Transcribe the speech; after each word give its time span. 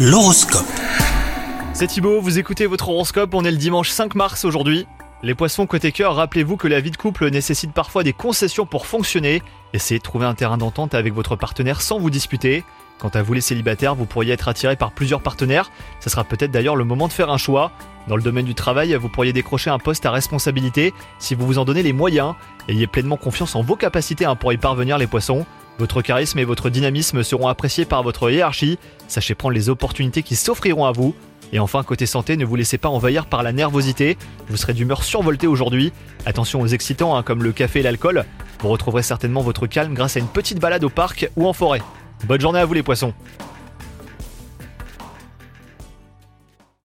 L'horoscope. 0.00 0.64
C'est 1.72 1.88
Thibaut, 1.88 2.20
vous 2.20 2.38
écoutez 2.38 2.66
votre 2.66 2.88
horoscope, 2.88 3.34
on 3.34 3.44
est 3.44 3.50
le 3.50 3.56
dimanche 3.56 3.90
5 3.90 4.14
mars 4.14 4.44
aujourd'hui. 4.44 4.86
Les 5.24 5.34
poissons 5.34 5.66
côté 5.66 5.90
cœur, 5.90 6.14
rappelez-vous 6.14 6.56
que 6.56 6.68
la 6.68 6.78
vie 6.78 6.92
de 6.92 6.96
couple 6.96 7.28
nécessite 7.30 7.72
parfois 7.72 8.04
des 8.04 8.12
concessions 8.12 8.64
pour 8.64 8.86
fonctionner. 8.86 9.42
Essayez 9.72 9.98
de 9.98 10.04
trouver 10.04 10.26
un 10.26 10.34
terrain 10.34 10.56
d'entente 10.56 10.94
avec 10.94 11.14
votre 11.14 11.34
partenaire 11.34 11.82
sans 11.82 11.98
vous 11.98 12.10
disputer. 12.10 12.62
Quant 13.00 13.08
à 13.08 13.22
vous 13.22 13.32
les 13.32 13.40
célibataires, 13.40 13.96
vous 13.96 14.06
pourriez 14.06 14.32
être 14.32 14.46
attiré 14.46 14.76
par 14.76 14.92
plusieurs 14.92 15.20
partenaires. 15.20 15.72
Ce 15.98 16.10
sera 16.10 16.22
peut-être 16.22 16.52
d'ailleurs 16.52 16.76
le 16.76 16.84
moment 16.84 17.08
de 17.08 17.12
faire 17.12 17.30
un 17.30 17.36
choix. 17.36 17.72
Dans 18.06 18.14
le 18.14 18.22
domaine 18.22 18.46
du 18.46 18.54
travail, 18.54 18.94
vous 18.94 19.08
pourriez 19.08 19.32
décrocher 19.32 19.70
un 19.70 19.80
poste 19.80 20.06
à 20.06 20.12
responsabilité 20.12 20.94
si 21.18 21.34
vous 21.34 21.44
vous 21.44 21.58
en 21.58 21.64
donnez 21.64 21.82
les 21.82 21.92
moyens. 21.92 22.34
Ayez 22.68 22.86
pleinement 22.86 23.16
confiance 23.16 23.56
en 23.56 23.62
vos 23.62 23.74
capacités 23.74 24.26
hein, 24.26 24.36
pour 24.36 24.52
y 24.52 24.58
parvenir 24.58 24.96
les 24.96 25.08
poissons. 25.08 25.44
Votre 25.78 26.02
charisme 26.02 26.40
et 26.40 26.44
votre 26.44 26.70
dynamisme 26.70 27.22
seront 27.22 27.46
appréciés 27.46 27.84
par 27.84 28.02
votre 28.02 28.30
hiérarchie. 28.30 28.78
Sachez 29.06 29.36
prendre 29.36 29.54
les 29.54 29.68
opportunités 29.68 30.24
qui 30.24 30.34
s'offriront 30.34 30.84
à 30.84 30.92
vous. 30.92 31.14
Et 31.52 31.60
enfin, 31.60 31.82
côté 31.84 32.04
santé, 32.04 32.36
ne 32.36 32.44
vous 32.44 32.56
laissez 32.56 32.78
pas 32.78 32.88
envahir 32.88 33.26
par 33.26 33.44
la 33.44 33.52
nervosité. 33.52 34.18
Vous 34.48 34.56
serez 34.56 34.74
d'humeur 34.74 35.04
survoltée 35.04 35.46
aujourd'hui. 35.46 35.92
Attention 36.26 36.60
aux 36.60 36.66
excitants 36.66 37.16
hein, 37.16 37.22
comme 37.22 37.44
le 37.44 37.52
café 37.52 37.78
et 37.78 37.82
l'alcool. 37.82 38.24
Vous 38.60 38.68
retrouverez 38.68 39.04
certainement 39.04 39.40
votre 39.40 39.68
calme 39.68 39.94
grâce 39.94 40.16
à 40.16 40.20
une 40.20 40.26
petite 40.26 40.58
balade 40.58 40.82
au 40.82 40.90
parc 40.90 41.30
ou 41.36 41.46
en 41.46 41.52
forêt. 41.52 41.80
Bonne 42.26 42.40
journée 42.40 42.58
à 42.58 42.64
vous 42.64 42.74
les 42.74 42.82
poissons 42.82 43.14